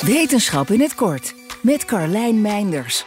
[0.00, 3.04] Wetenschap in het kort met Carlijn Meinders.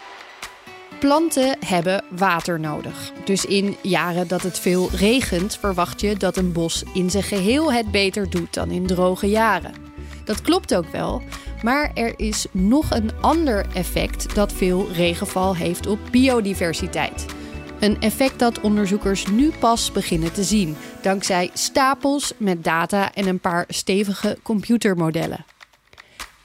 [0.99, 3.11] Planten hebben water nodig.
[3.25, 7.73] Dus in jaren dat het veel regent, verwacht je dat een bos in zijn geheel
[7.73, 9.73] het beter doet dan in droge jaren.
[10.25, 11.21] Dat klopt ook wel,
[11.63, 17.25] maar er is nog een ander effect dat veel regenval heeft op biodiversiteit.
[17.79, 23.39] Een effect dat onderzoekers nu pas beginnen te zien, dankzij stapels met data en een
[23.39, 25.45] paar stevige computermodellen.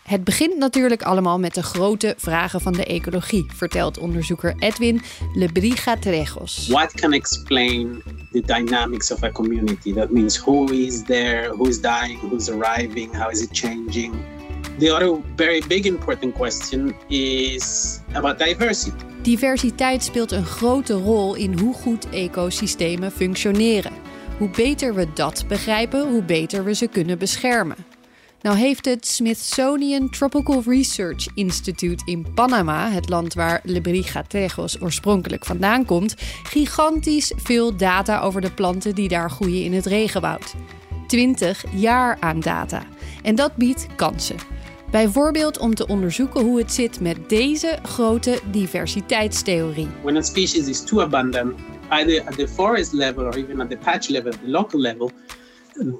[0.09, 5.01] Het begint natuurlijk allemaal met de grote vragen van de ecologie, vertelt onderzoeker Edwin
[5.35, 6.67] Lebriga Trejos.
[6.69, 9.95] What can explain the dynamics of a community?
[9.95, 14.15] That means who is there, who's dying, who's arriving, how is it changing?
[14.79, 19.05] The other very big important question is about diversity.
[19.23, 23.93] Diversiteit speelt een grote rol in hoe goed ecosystemen functioneren.
[24.39, 27.88] Hoe beter we dat begrijpen, hoe beter we ze kunnen beschermen.
[28.43, 35.85] Nou heeft het Smithsonian Tropical Research Institute in Panama, het land waar Lebrigatejos oorspronkelijk vandaan
[35.85, 40.55] komt, gigantisch veel data over de planten die daar groeien in het regenwoud.
[41.07, 42.83] 20 jaar aan data.
[43.23, 44.37] En dat biedt kansen.
[44.91, 49.89] Bijvoorbeeld om te onderzoeken hoe het zit met deze grote diversiteitstheorie.
[50.03, 51.55] When a species is too abundant,
[51.89, 55.11] either at the forest level or even at the patch level, the local level,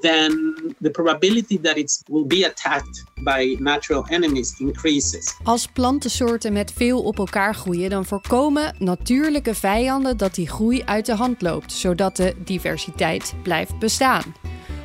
[0.01, 5.35] then the probability that it will be attacked by natural enemies increases.
[5.43, 11.05] Als plantensoorten met veel op elkaar groeien, dan voorkomen natuurlijke vijanden dat die groei uit
[11.05, 14.23] de hand loopt, zodat de diversiteit blijft bestaan.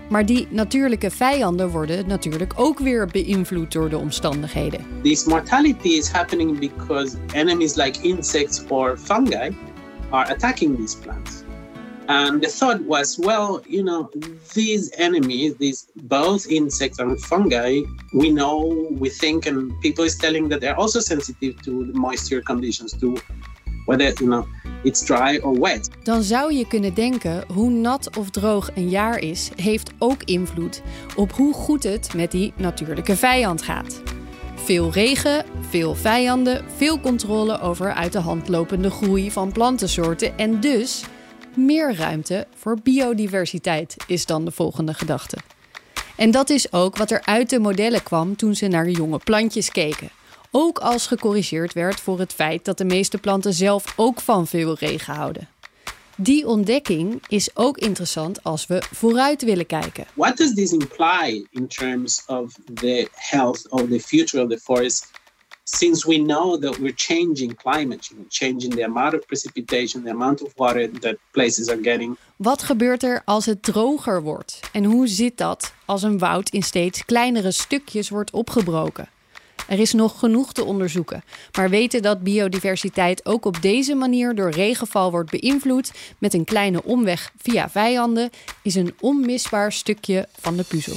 [0.09, 4.87] Maar die natuurlijke vijanden worden natuurlijk ook weer beïnvloed door de omstandigheden.
[5.03, 9.57] This mortality is happening because enemies like insects or fungi
[10.11, 11.44] are attacking these plants.
[12.07, 14.11] And the thought was, well, you know,
[14.53, 17.81] these enemies, these both insects and fungi,
[18.13, 22.43] we know, we think, and people is telling that they're also sensitive to the moisture
[22.43, 23.17] conditions, to
[23.87, 24.47] whether, you know,
[24.83, 25.91] it's dry or wet.
[26.03, 30.83] Dan zou je kunnen denken, hoe nat of droog een jaar is, heeft ook invloed
[31.17, 34.03] op hoe goed het met die natuurlijke vijand gaat.
[34.55, 40.61] Veel regen, veel vijanden, veel controle over uit de hand lopende groei van plantensoorten en
[40.61, 41.05] dus
[41.57, 45.37] meer ruimte voor biodiversiteit, is dan de volgende gedachte.
[46.17, 49.71] En dat is ook wat er uit de modellen kwam toen ze naar jonge plantjes
[49.71, 50.11] keken.
[50.51, 54.77] Ook als gecorrigeerd werd voor het feit dat de meeste planten zelf ook van veel
[54.79, 55.49] regen houden.
[56.17, 60.07] Die ontdekking is ook interessant als we vooruit willen kijken.
[60.15, 65.11] What does this imply in terms of the health of the future of the forest
[65.65, 70.53] since we know that we're changing climate changing the amount of precipitation, the amount of
[70.57, 72.17] water that places are getting.
[72.37, 74.61] Wat gebeurt er als het droger wordt?
[74.73, 79.09] En hoe zit dat als een woud in steeds kleinere stukjes wordt opgebroken?
[79.69, 84.51] Er is nog genoeg te onderzoeken, maar weten dat biodiversiteit ook op deze manier door
[84.51, 88.31] regenval wordt beïnvloed met een kleine omweg via vijanden,
[88.63, 90.97] is een onmisbaar stukje van de puzzel.